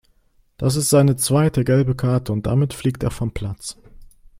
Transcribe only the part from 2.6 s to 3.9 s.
fliegt er vom Platz.